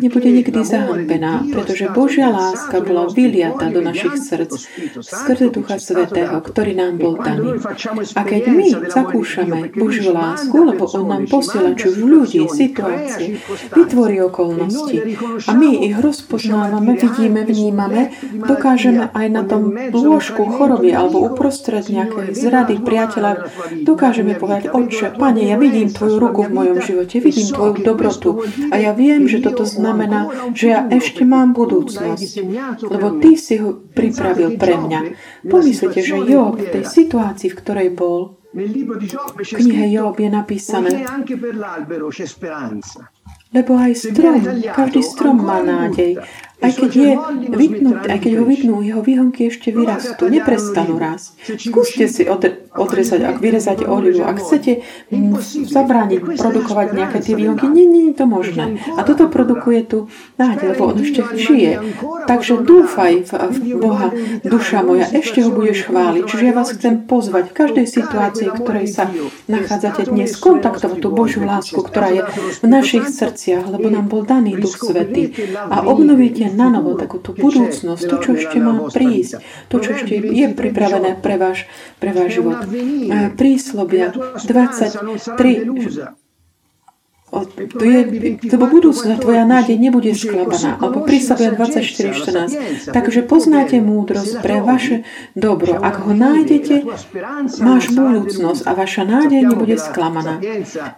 nebude 0.00 0.28
nikdy 0.32 0.60
zahambená, 0.64 1.44
pretože 1.52 1.92
Božia 1.92 2.32
láska 2.32 2.80
bola 2.80 3.06
vyliata 3.12 3.68
do 3.70 3.84
našich 3.84 4.16
srdc 4.18 4.56
skrze 5.04 5.50
Ducha 5.52 5.76
Svetého, 5.78 6.40
ktorý 6.40 6.72
nám 6.74 6.96
bol 6.98 7.20
daný. 7.20 7.60
A 8.16 8.22
keď 8.24 8.42
my 8.50 8.66
zakúšame 8.88 9.70
Božiu 9.74 10.14
lásku, 10.14 10.54
lebo 10.54 10.86
On 10.94 11.04
nám 11.08 11.26
posiela 11.34 11.74
či 11.74 11.90
už 11.90 11.98
ľudí, 12.06 12.46
situácie, 12.46 13.42
vytvorí 13.74 14.22
okolnosti. 14.22 14.96
a 15.50 15.52
my 15.58 15.70
ich 15.90 15.96
rozpoznávame, 15.98 16.94
vidíme, 16.94 17.42
vnímame, 17.42 18.14
dokážeme 18.38 19.10
aj 19.10 19.26
na 19.34 19.42
tom 19.42 19.74
lôžku 19.74 20.46
choroby 20.46 20.94
alebo 20.94 21.26
uprostred 21.26 21.82
nejakej 21.90 22.38
zrady 22.38 22.78
priateľa, 22.78 23.50
dokážeme 23.82 24.38
povedať, 24.38 24.70
Otče, 24.70 25.18
Pane, 25.18 25.42
ja 25.42 25.56
vidím 25.58 25.90
Tvoju 25.90 26.16
ruku 26.22 26.46
v 26.46 26.54
mojom 26.54 26.78
živote, 26.78 27.18
vidím 27.18 27.48
Tvoju 27.50 27.82
dobrotu 27.82 28.30
a 28.70 28.74
ja 28.78 28.94
viem, 28.94 29.26
že 29.26 29.42
toto 29.42 29.66
znamená, 29.66 30.30
že 30.54 30.70
ja 30.70 30.80
ešte 30.86 31.26
mám 31.26 31.52
budúcnosť, 31.56 32.30
lebo 32.86 33.18
Ty 33.18 33.30
si 33.34 33.54
ho 33.58 33.74
pripravil 33.94 34.56
pre 34.60 34.78
mňa. 34.78 35.00
Pomyslite, 35.48 36.00
že 36.04 36.16
Job 36.24 36.60
v 36.60 36.68
tej 36.70 36.84
situácii, 36.84 37.48
v 37.50 37.58
ktorej 37.58 37.88
bol, 37.94 38.36
v 38.40 38.43
knihe 38.54 39.86
Job 39.90 40.14
je 40.20 40.30
napísané, 40.30 40.90
lebo 43.54 43.72
aj 43.78 43.92
strom, 43.94 44.38
každý 44.74 45.02
strom 45.02 45.36
má 45.42 45.62
nádej. 45.62 46.18
Aj 46.62 46.70
keď, 46.70 46.90
je 46.94 47.12
vytnúť, 47.50 48.06
aj 48.06 48.18
keď 48.22 48.32
ho 48.38 48.44
vytnú, 48.46 48.74
jeho 48.80 49.02
výhonky 49.02 49.50
ešte 49.50 49.74
vyrastú, 49.74 50.30
neprestanú 50.30 51.02
rásť. 51.02 51.58
Skúste 51.58 52.06
si 52.06 52.24
odre, 52.30 52.70
odrezať, 52.72 53.26
ak 53.26 53.36
vyrezať 53.42 53.82
olivu, 53.82 54.22
ak 54.22 54.38
chcete 54.38 54.80
zabrániť 55.66 56.38
produkovať 56.38 56.88
nejaké 56.94 57.18
tie 57.26 57.34
výhonky, 57.34 57.66
nie, 57.66 57.84
nie 57.90 58.14
to 58.14 58.30
možné. 58.30 58.78
A 58.94 59.02
toto 59.02 59.26
produkuje 59.26 59.80
tu 59.82 59.98
nádej, 60.38 60.78
lebo 60.78 60.94
on 60.94 60.96
ešte 61.02 61.26
žije. 61.34 61.98
Takže 62.30 62.62
dúfaj 62.62 63.26
v, 63.26 63.30
v 63.34 63.58
Boha, 63.74 64.08
duša 64.46 64.86
moja, 64.86 65.10
ešte 65.10 65.42
ho 65.42 65.50
budeš 65.50 65.90
chváliť. 65.90 66.22
Čiže 66.22 66.44
ja 66.48 66.54
vás 66.54 66.70
chcem 66.70 67.02
pozvať 67.04 67.50
v 67.50 67.56
každej 67.60 67.86
situácii, 67.90 68.46
v 68.54 68.58
ktorej 68.62 68.86
sa 68.88 69.10
nachádzate 69.50 70.06
dnes, 70.08 70.38
kontaktovať 70.38 70.98
tú 71.02 71.10
Božiu 71.10 71.42
lásku, 71.42 71.76
ktorá 71.76 72.14
je 72.14 72.22
v 72.62 72.66
našich 72.70 73.10
srdciach, 73.10 73.68
lebo 73.68 73.90
nám 73.90 74.06
bol 74.06 74.22
daný 74.22 74.56
Duch 74.56 74.78
Svetý. 74.78 75.34
A 75.58 75.82
obnovíte 75.84 76.43
na 76.50 76.72
novo 76.72 76.98
takú 76.98 77.22
tú 77.22 77.32
budúcnosť, 77.32 78.02
to, 78.04 78.16
čo 78.18 78.30
ešte 78.34 78.58
má 78.58 78.90
prísť, 78.90 79.38
to, 79.70 79.78
čo 79.78 79.94
ešte 79.94 80.18
je 80.18 80.46
pripravené 80.52 81.14
pre 81.20 81.38
váš, 81.38 81.70
pre 82.02 82.10
váš 82.10 82.40
život. 82.40 82.66
Príslovia 83.38 84.10
23 84.12 86.23
to 87.42 87.84
je, 87.84 88.00
lebo 88.38 88.64
budúcnosť 88.70 89.18
tvoja 89.18 89.42
nádej 89.42 89.76
nebude 89.80 90.14
sklabaná. 90.14 90.78
Alebo 90.78 91.02
príslavia 91.02 91.50
24.14. 91.56 92.94
Takže 92.94 93.20
poznáte 93.26 93.82
múdrosť 93.82 94.38
pre 94.38 94.62
vaše 94.62 95.02
dobro. 95.34 95.80
Ak 95.80 96.06
ho 96.06 96.12
nájdete, 96.14 96.86
máš 97.64 97.84
budúcnosť 97.90 98.62
a 98.68 98.70
vaša 98.76 99.02
nádej 99.02 99.40
nebude 99.50 99.76
sklamaná. 99.80 100.38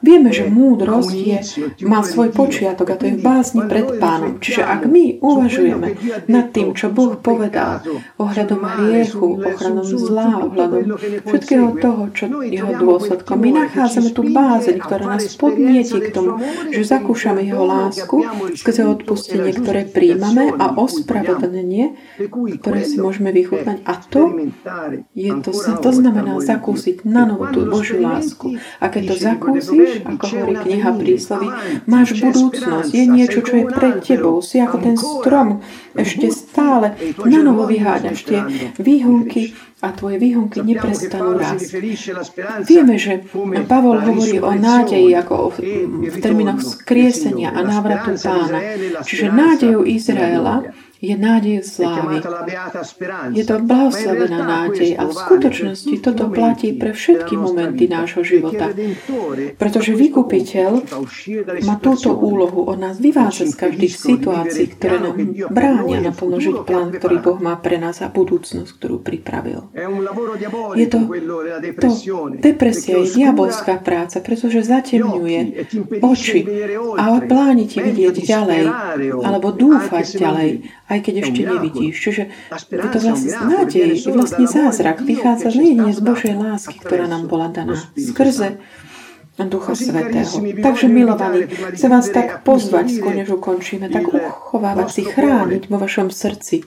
Vieme, 0.04 0.30
že 0.34 0.50
múdrosť 0.50 1.12
je, 1.14 1.38
má 1.88 2.04
svoj 2.04 2.34
počiatok 2.34 2.86
a 2.92 2.98
to 2.98 3.04
je 3.08 3.14
v 3.16 3.22
bázni 3.22 3.62
pred 3.64 3.86
pánom. 3.96 4.36
Čiže 4.42 4.62
ak 4.66 4.82
my 4.84 5.22
uvažujeme 5.22 5.88
nad 6.28 6.46
tým, 6.52 6.76
čo 6.76 6.92
Boh 6.92 7.16
povedal 7.16 7.80
ohľadom 8.18 8.60
hriechu, 8.60 9.40
ohľadom 9.40 9.86
zlá, 9.86 10.30
ohľadom 10.42 10.98
všetkého 11.24 11.68
toho, 11.78 12.02
čo 12.12 12.24
jeho 12.42 12.72
dôsledkom, 12.76 13.36
my 13.38 13.50
nachádzame 13.64 14.10
tú 14.10 14.22
bázeň, 14.26 14.76
ktorá 14.82 15.04
nás 15.16 15.36
podnieti 15.38 15.98
k 16.02 16.08
tomu, 16.10 16.25
že 16.72 16.82
zakúšame 16.82 17.44
jeho 17.44 17.64
lásku 17.64 18.16
skrze 18.56 18.82
odpustenie, 18.86 19.52
ktoré 19.54 19.86
príjmame 19.86 20.54
a 20.56 20.74
ospravedlnenie, 20.74 21.96
ktoré 22.60 22.80
si 22.82 22.96
môžeme 22.98 23.30
vychutnať. 23.30 23.78
A 23.86 23.92
to, 24.00 24.34
je 25.14 25.30
to, 25.42 25.50
to 25.54 25.90
znamená 25.90 26.38
zakúsiť 26.42 27.06
na 27.06 27.28
novo 27.28 27.50
tú 27.50 27.66
Božiu 27.68 28.02
lásku. 28.02 28.58
A 28.82 28.90
keď 28.90 29.02
to 29.12 29.14
zakúsiš, 29.16 29.90
ako 30.02 30.24
hovorí 30.26 30.54
kniha 30.62 30.90
príslovy, 30.96 31.48
máš 31.86 32.18
budúcnosť, 32.18 32.90
je 32.90 33.04
niečo, 33.06 33.40
čo 33.42 33.54
je 33.60 33.64
pred 33.70 34.02
tebou. 34.02 34.38
Si 34.42 34.58
ako 34.58 34.76
ten 34.82 34.96
strom, 34.98 35.60
ešte 35.96 36.28
stále 36.32 36.94
na 37.24 37.40
novo 37.40 37.64
vyháňaš 37.64 38.18
tie 38.22 38.40
výhonky 38.78 39.56
a 39.84 39.92
tvoje 39.92 40.16
výhonky 40.16 40.64
neprestanú 40.64 41.36
rásť. 41.36 41.76
Vieme, 42.64 42.96
že 42.96 43.20
Pavol 43.68 44.00
hovorí 44.00 44.40
o 44.40 44.48
nádeji 44.56 45.12
ako 45.12 45.34
o, 45.36 45.48
v 46.00 46.16
termínoch 46.16 46.64
skriesenia 46.64 47.52
a 47.52 47.60
návratu 47.60 48.16
pána. 48.16 48.58
Čiže 49.04 49.28
nádejou 49.28 49.84
Izraela 49.84 50.64
je 51.00 51.14
nádej 51.16 51.60
slávy. 51.62 52.24
Je 53.36 53.44
to 53.44 53.56
blahoslavená 53.60 54.40
nádej 54.40 54.96
a 54.96 55.04
v 55.04 55.12
skutočnosti 55.12 55.94
toto 56.00 56.32
platí 56.32 56.72
pre 56.72 56.96
všetky 56.96 57.36
momenty 57.36 57.84
nášho 57.88 58.24
života. 58.24 58.72
Pretože 59.60 59.92
vykupiteľ 59.92 60.70
má 61.68 61.76
túto 61.80 62.16
úlohu. 62.16 62.64
Od 62.66 62.78
nás 62.80 62.98
vyvážať 62.98 63.52
z 63.52 63.56
každých 63.56 63.94
situácií, 63.94 64.66
ktoré 64.74 64.96
nám 64.98 65.16
bránia 65.52 66.00
naplno 66.00 66.40
žiť 66.40 66.56
plán, 66.64 66.88
ktorý 66.96 67.16
Boh 67.20 67.38
má 67.38 67.54
pre 67.60 67.76
nás 67.76 68.00
a 68.00 68.08
budúcnosť, 68.08 68.70
ktorú 68.80 69.00
pripravil. 69.04 69.68
Je 70.76 70.86
to, 70.88 71.00
to 71.76 71.88
depresia 72.40 73.04
je 73.04 73.22
diabolská 73.22 73.78
práca, 73.80 74.18
pretože 74.24 74.64
zatemňuje 74.64 75.68
oči. 76.00 76.40
a 76.96 77.04
bláni 77.20 77.64
ti 77.68 77.78
vidieť 77.82 78.16
ďalej 78.24 78.64
alebo 79.20 79.52
dúfať 79.52 80.06
ďalej 80.16 80.50
aj 80.86 80.98
keď 81.02 81.14
ešte 81.26 81.40
nevidíš. 81.42 81.94
Čiže 81.98 82.22
je 82.70 82.88
to 82.90 82.98
vlastne 83.02 83.32
nádej, 83.34 83.98
je 83.98 84.10
vlastne 84.14 84.46
zázrak. 84.46 85.02
Vychádza 85.02 85.50
jedine 85.50 85.90
z 85.90 86.00
Božej 86.02 86.34
lásky, 86.38 86.78
ktorá 86.78 87.10
nám 87.10 87.26
bola 87.26 87.50
daná 87.50 87.76
skrze 87.94 88.62
Ducha 89.36 89.76
Svetého. 89.76 90.32
Takže, 90.64 90.88
milovaní, 90.88 91.44
chcem 91.76 91.90
vás 91.92 92.08
tak 92.08 92.40
pozvať, 92.40 92.88
skôr 92.88 93.12
než 93.12 93.28
ukončíme, 93.36 93.92
tak 93.92 94.08
uchovávať 94.08 94.88
si, 94.88 95.02
chrániť 95.04 95.68
vo 95.68 95.76
vašom 95.76 96.08
srdci 96.08 96.64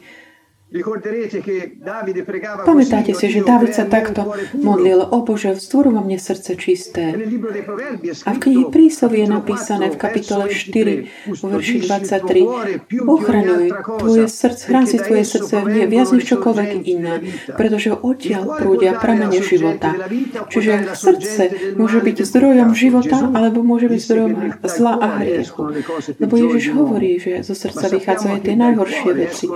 Pamätáte 2.62 3.18
si, 3.18 3.26
že 3.26 3.42
David 3.42 3.74
sa 3.74 3.90
takto 3.90 4.38
modlil, 4.54 5.02
o 5.02 5.26
Bože, 5.26 5.58
vzdôru 5.58 5.90
vo 5.90 6.06
mne 6.06 6.22
srdce 6.22 6.54
čisté. 6.62 7.18
A 8.30 8.30
v 8.30 8.38
knihe 8.38 8.70
príslovy 8.70 9.26
je 9.26 9.28
napísané 9.34 9.90
v 9.90 9.98
kapitole 9.98 10.54
4, 10.54 11.26
vo 11.42 11.48
verši 11.58 11.78
23, 11.90 13.02
ochraňuj 13.02 13.66
tvoje 13.98 14.26
srdce, 14.30 14.62
chrán 14.70 14.86
si 14.86 15.02
tvoje 15.02 15.26
srdce 15.26 15.58
v 15.66 15.90
viac 15.90 16.14
než 16.14 16.38
čokoľvek 16.38 16.72
iné, 16.86 17.18
pretože 17.58 17.90
odtiaľ 17.90 18.62
prúdia 18.62 18.94
pramene 18.94 19.42
života. 19.42 19.98
Čiže 20.54 20.94
srdce 20.94 21.74
môže 21.82 21.98
byť 21.98 22.18
zdrojom 22.22 22.78
života, 22.78 23.26
alebo 23.34 23.66
môže 23.66 23.90
byť 23.90 24.02
zdrojom 24.06 24.34
zla 24.70 25.02
a 25.02 25.08
hriechu. 25.18 25.74
Lebo 26.22 26.34
Ježiš 26.38 26.78
hovorí, 26.78 27.18
že 27.18 27.42
zo 27.42 27.58
srdca 27.58 27.90
vychádzajú 27.90 28.38
tie 28.46 28.54
najhoršie 28.54 29.12
veci, 29.18 29.50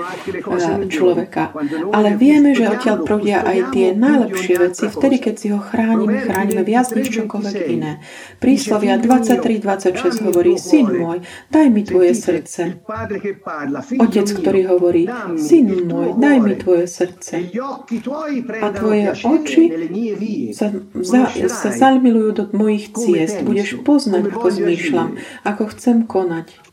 človeka. 1.04 1.52
Ale 1.92 2.16
vieme, 2.16 2.56
že 2.56 2.72
odtiaľ 2.72 3.04
prúdia 3.04 3.44
aj 3.44 3.76
tie 3.76 3.92
najlepšie 3.92 4.56
veci, 4.58 4.86
vtedy, 4.88 5.20
keď 5.20 5.36
si 5.36 5.48
ho 5.52 5.60
chránime, 5.60 6.24
chránime 6.24 6.64
viac 6.64 6.88
než 6.96 7.12
čokoľvek 7.12 7.58
iné. 7.68 8.00
Príslovia 8.40 8.96
23.26 8.98 10.24
hovorí, 10.24 10.56
syn 10.56 10.88
môj, 10.88 11.18
daj 11.52 11.68
mi 11.68 11.84
tvoje 11.84 12.16
srdce. 12.16 12.80
Otec, 14.00 14.28
ktorý 14.32 14.62
hovorí, 14.72 15.04
syn 15.36 15.68
môj, 15.86 16.16
daj 16.16 16.38
mi 16.40 16.54
tvoje 16.56 16.88
srdce. 16.88 17.52
A 18.64 18.68
tvoje 18.72 19.06
oči 19.12 19.64
sa, 20.56 20.72
za, 21.04 21.22
sa 21.52 21.70
zalmilujú 21.70 22.30
do 22.32 22.44
mojich 22.56 22.96
ciest. 22.96 23.44
Budeš 23.44 23.84
poznať, 23.84 24.32
ako 24.32 24.48
zmýšľam, 24.48 25.10
ako 25.44 25.64
chcem 25.76 25.98
konať. 26.08 26.73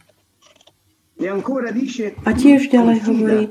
A 2.25 2.31
tiež 2.33 2.73
ďalej 2.73 2.99
hovorí, 3.05 3.43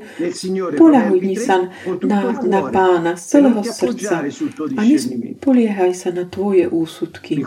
poľahuj 0.74 1.20
sa 1.38 1.70
na, 2.02 2.20
na 2.42 2.60
pána 2.66 3.14
z 3.14 3.22
celého 3.38 3.62
srdca 3.62 4.26
a 4.74 4.80
nespoliehaj 4.82 5.92
sa 5.94 6.10
na 6.10 6.26
tvoje 6.26 6.66
úsudky. 6.66 7.38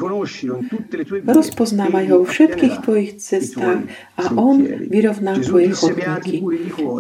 Rozpoznávaj 1.27 2.05
ho 2.07 2.15
vo 2.23 2.27
všetkých 2.27 2.75
tvojich 2.87 3.11
cestách 3.19 3.83
a 4.15 4.23
on 4.39 4.63
vyrovná 4.63 5.35
tvoje 5.43 5.75
chodníky. 5.75 6.39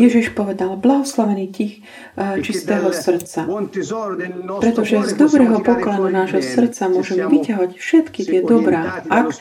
Ježiš 0.03 0.35
povedal, 0.35 0.75
blahoslavený 0.75 1.47
tých 1.47 1.73
čistého 2.43 2.91
srdca. 2.91 3.47
Pretože 4.59 4.95
z 5.07 5.13
dobrého 5.15 5.63
pokladu 5.63 6.11
nášho 6.11 6.43
srdca 6.43 6.91
môžeme 6.91 7.31
vyťahovať 7.31 7.71
všetky 7.79 8.21
tie 8.27 8.39
dobrá, 8.43 8.99
ak 9.07 9.31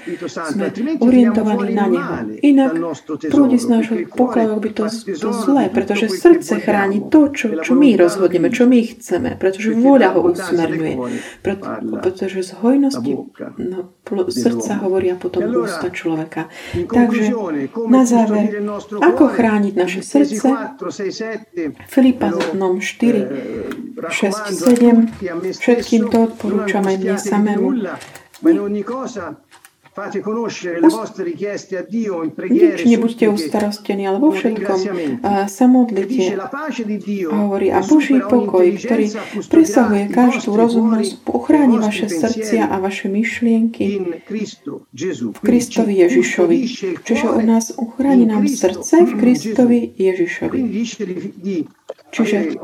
sme 0.55 0.71
orientovaní 1.03 1.75
na 1.75 1.87
Neho. 1.91 2.15
Inak 2.47 2.73
prúdi 3.27 3.59
z 3.59 3.67
nášho 3.73 3.97
pokladu 4.13 4.61
by 4.61 4.71
to, 4.77 4.85
to 5.17 5.31
zlé, 5.33 5.73
pretože 5.73 6.13
srdce 6.13 6.61
chráni 6.61 7.01
to, 7.09 7.33
čo, 7.33 7.47
čo 7.65 7.73
my 7.73 7.97
rozhodneme, 7.97 8.53
čo 8.53 8.69
my 8.69 8.79
chceme, 8.85 9.41
pretože 9.41 9.73
vôľa 9.73 10.09
ho 10.13 10.21
usmerňuje. 10.29 10.95
Preto, 11.41 11.65
pretože 12.05 12.45
z 12.45 12.53
hojnosti 12.61 13.13
no, 13.57 13.81
srdca 14.29 14.73
hovoria 14.85 15.17
potom 15.17 15.49
ústa 15.49 15.89
človeka. 15.89 16.53
Takže 16.77 17.33
na 17.89 18.03
záver, 18.05 18.53
ako 19.01 19.25
chrániť 19.33 19.75
naše 19.75 20.01
srdce? 20.05 20.47
Filipanom 21.89 22.79
4, 22.79 23.97
6, 23.97 24.53
7, 25.17 25.57
všetkým 25.57 26.03
to 26.13 26.19
odporúčame 26.29 27.01
mne 27.01 27.17
samému. 27.17 27.69
Nič 32.49 32.81
nebuďte 32.89 33.29
ustarostení, 33.29 34.09
ale 34.09 34.19
vo 34.25 34.33
všetkom 34.33 34.81
sa 35.53 35.65
modlite. 35.69 36.33
A 37.29 37.35
hovorí, 37.37 37.69
a 37.69 37.85
Boží 37.85 38.17
pokoj, 38.25 38.65
ktorý 38.73 39.13
presahuje 39.53 40.09
každú 40.09 40.57
rozumnosť, 40.57 41.13
ochráni 41.29 41.77
vaše 41.77 42.09
srdcia 42.09 42.73
a 42.73 42.81
vaše 42.81 43.13
myšlienky 43.13 44.01
v 45.13 45.39
Kristovi 45.45 45.95
Ježišovi. 46.01 46.59
Čiže 47.05 47.27
u 47.29 47.43
nás 47.45 47.77
uchráni 47.77 48.25
nám 48.25 48.49
srdce 48.49 49.05
v 49.05 49.13
Kristovi 49.21 49.93
Ježišovi. 49.93 50.61
Čiže 52.13 52.61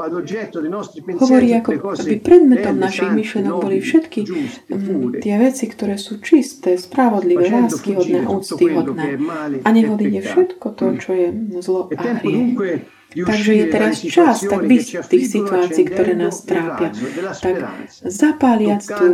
hovorí, 1.16 1.48
ako 1.56 1.70
by 2.04 2.16
predmetom 2.20 2.76
našich 2.76 3.08
myšlenok 3.08 3.54
boli 3.64 3.80
všetky 3.80 4.20
mm, 4.28 5.24
tie 5.24 5.34
veci, 5.40 5.64
ktoré 5.64 5.96
sú 5.96 6.20
čisté, 6.20 6.76
spravodlivé, 6.76 7.48
láskyhodné, 7.48 8.28
úctyhodné. 8.28 9.16
A 9.64 9.68
nehodí 9.72 10.12
všetko 10.20 10.66
to, 10.76 10.84
čo 11.00 11.10
je 11.16 11.26
zlo 11.64 11.88
a 11.88 12.02
hriech. 12.20 12.97
Takže 13.08 13.52
je 13.56 13.64
teraz 13.72 14.04
čas 14.04 14.44
tak 14.44 14.68
byť 14.68 14.84
v 15.00 15.08
tých 15.08 15.26
situácií, 15.32 15.84
ktoré 15.88 16.12
nás 16.12 16.44
trápia. 16.44 16.92
Tak 17.40 17.56
zapáliať 18.04 18.84
tú, 18.84 19.06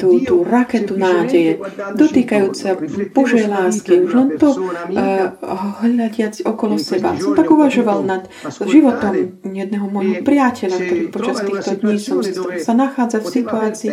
tú, 0.00 0.08
tú 0.24 0.34
raketu 0.48 0.96
nádeje, 0.96 1.60
dotýkajúca 1.92 2.80
Božej 3.12 3.44
lásky, 3.44 4.00
už 4.00 4.12
len 4.16 4.28
to 4.40 4.48
uh, 4.48 5.36
hľadiac 5.84 6.40
okolo 6.40 6.80
seba. 6.80 7.20
Som 7.20 7.36
tak 7.36 7.52
uvažoval 7.52 8.00
nad 8.08 8.24
životom 8.64 9.36
jedného 9.44 9.92
môjho 9.92 10.24
priateľa, 10.24 10.76
ktorý 10.80 11.02
počas 11.12 11.36
týchto 11.44 11.72
dní 11.84 11.96
som 12.00 12.24
sa 12.64 12.72
nachádza 12.72 13.20
v 13.20 13.28
situácii, 13.28 13.90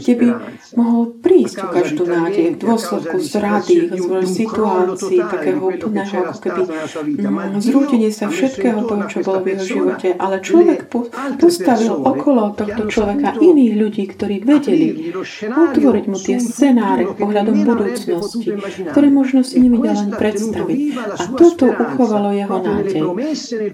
kde 0.00 0.14
by 0.16 0.28
mohol 0.72 1.12
prísť 1.20 1.56
o 1.60 1.68
každú 1.68 2.08
nádej 2.08 2.56
v 2.56 2.60
dôsledku 2.64 3.20
zrady, 3.20 3.92
z 3.92 4.24
situácií 4.24 5.20
takého 5.20 5.60
úplného, 5.60 6.32
ako 6.32 6.40
keby 6.40 6.62
mm, 6.64 7.60
zrútenie 7.60 8.08
sa 8.08 8.32
všetkého 8.32 8.85
toho, 8.86 9.02
čo 9.10 9.18
bolo 9.26 9.42
v 9.42 9.46
jeho 9.54 9.64
živote, 9.66 10.08
ale 10.14 10.40
človek 10.40 10.88
postavil 11.36 11.94
okolo 12.00 12.54
tohto 12.54 12.86
človeka 12.86 13.36
iných 13.36 13.74
ľudí, 13.74 14.04
ktorí 14.14 14.46
vedeli 14.46 15.12
utvoriť 15.46 16.04
mu 16.06 16.18
tie 16.18 16.38
scenáre 16.38 17.04
ohľadom 17.18 17.56
budúcnosti, 17.66 18.54
ktoré 18.94 19.08
možno 19.10 19.42
si 19.42 19.58
nevedel 19.58 19.98
ani 19.98 20.14
predstaviť. 20.14 20.78
A 20.96 21.22
toto 21.34 21.66
uchovalo 21.70 22.30
jeho 22.32 22.58
nádej. 22.62 23.02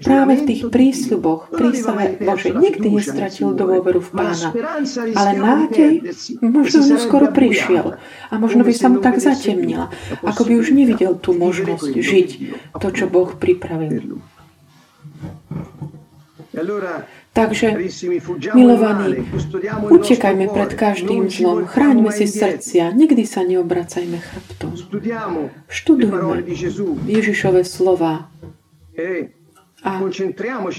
Práve 0.01 0.33
v 0.41 0.43
tých 0.49 0.61
prísľuboch, 0.73 1.53
prísahe 1.53 2.17
Bože, 2.17 2.51
nikdy 2.51 2.99
nestratil 2.99 3.53
dôveru 3.53 4.01
v 4.01 4.09
pána. 4.09 4.49
Ale 5.13 5.31
nádej 5.37 5.93
možno 6.41 6.79
mu 6.89 6.97
skoro 6.97 7.29
prišiel. 7.29 7.95
A 8.29 8.33
možno 8.41 8.65
by 8.65 8.73
sa 8.73 8.89
mu 8.89 8.97
tak 8.99 9.21
zatemnila, 9.21 9.93
ako 10.25 10.41
by 10.49 10.53
už 10.57 10.73
nevidel 10.73 11.13
tú 11.19 11.37
možnosť 11.37 11.93
žiť 11.93 12.29
to, 12.79 12.87
čo 12.89 13.05
Boh 13.05 13.29
pripravil. 13.37 14.23
Takže, 17.33 17.73
milovaní, 18.53 19.25
utekajme 19.89 20.45
pred 20.53 20.71
každým 20.77 21.25
zlom, 21.33 21.65
chráňme 21.65 22.13
si 22.13 22.29
srdcia, 22.29 22.93
nikdy 22.93 23.25
sa 23.25 23.41
neobracajme 23.41 24.21
chrbtom. 24.21 24.77
Študujme 25.65 26.45
Ježišove 27.09 27.65
slova 27.65 28.29
a 29.83 29.99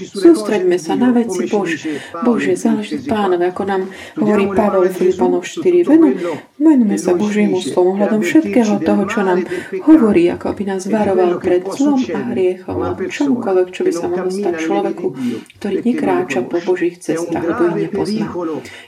sústreďme 0.01 0.81
sa 0.81 0.97
na 0.97 1.13
veci 1.13 1.45
Bože. 1.45 2.01
Bože, 2.25 2.57
záleží 2.57 2.97
pánové, 3.05 3.53
ako 3.53 3.63
nám 3.69 3.81
hovorí 4.17 4.49
Pavel 4.49 4.89
Filipanov 4.89 5.45
4. 5.45 5.85
Venu, 5.85 6.09
venujme 6.57 6.97
sa 6.97 7.13
Božiemu 7.13 7.61
slovu 7.61 8.01
hľadom 8.01 8.25
všetkého 8.25 8.81
toho, 8.81 9.05
čo 9.05 9.21
nám 9.21 9.45
hovorí, 9.85 10.25
ako 10.33 10.57
by 10.57 10.63
nás 10.65 10.89
varoval 10.89 11.37
pred 11.37 11.61
zlom 11.69 12.01
a 12.01 12.19
hriechom 12.33 12.81
a 12.81 12.97
čomukoľvek, 12.97 13.67
čo 13.69 13.81
by 13.85 13.91
sa 13.93 14.05
mohlo 14.09 14.29
stať 14.33 14.53
človeku, 14.65 15.05
ktorý 15.61 15.75
nekráča 15.85 16.39
po 16.49 16.57
Božích 16.65 16.97
cestách, 16.97 17.45
lebo 17.45 17.61
ich 17.77 17.85
nepozná. 17.85 18.25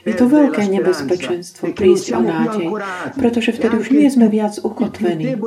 Je 0.02 0.14
to 0.18 0.26
veľké 0.26 0.62
nebezpečenstvo 0.66 1.70
prísť 1.78 2.06
o 2.18 2.20
nádej, 2.26 2.66
pretože 3.14 3.54
vtedy 3.54 3.74
už 3.78 3.88
nie 3.94 4.10
sme 4.10 4.26
viac 4.26 4.58
ukotvení. 4.58 5.38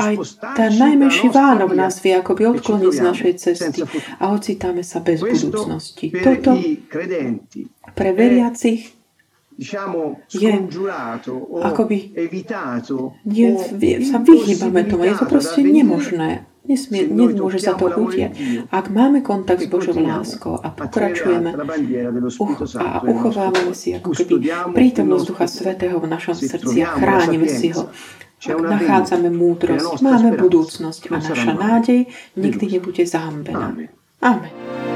Aj 0.00 0.14
tá 0.56 0.66
najmenší 0.72 1.28
vánok 1.28 1.76
nás 1.76 2.00
vie 2.00 2.16
akoby 2.16 2.48
odkloniť 2.56 2.92
z 2.96 3.00
našej 3.04 3.32
cesty 3.36 3.81
a 4.18 4.24
ocitáme 4.32 4.82
sa 4.86 5.00
bez 5.00 5.20
budúcnosti. 5.20 6.10
Toto 6.10 6.56
pre 7.94 8.10
veriacich 8.16 9.02
je 10.32 10.52
akoby 11.62 11.98
je, 13.28 13.48
sa 14.02 14.18
vyhýbame 14.18 14.82
tomu. 14.88 15.04
Je 15.04 15.14
to 15.14 15.26
proste 15.28 15.60
nemožné. 15.60 16.48
Nesmie, 16.62 17.10
nemôže 17.10 17.58
sa 17.58 17.74
to 17.74 17.90
udiať. 17.90 18.38
Ak 18.70 18.86
máme 18.86 19.18
kontakt 19.26 19.66
s 19.66 19.68
Božou 19.68 19.98
láskou 19.98 20.54
a 20.62 20.70
pokračujeme 20.70 21.58
uch, 22.38 22.54
a 22.78 23.02
uchovávame 23.02 23.74
si 23.74 23.98
ako 23.98 24.14
keby 24.14 24.46
prítomnosť 24.70 25.24
Ducha 25.26 25.46
Svetého 25.50 25.98
v 25.98 26.06
našom 26.06 26.38
srdci 26.38 26.86
a 26.86 26.94
chránime 26.94 27.50
si 27.50 27.74
ho, 27.74 27.90
nachádzame 28.50 29.30
múdrosť, 29.30 30.02
máme 30.02 30.34
budúcnosť 30.34 31.02
a 31.14 31.16
naša 31.22 31.52
nádej 31.54 32.00
nikdy 32.34 32.64
nebude 32.78 33.06
zahambená. 33.06 33.70
Amen. 34.22 34.91